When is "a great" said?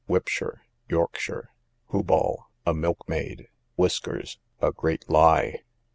4.59-5.07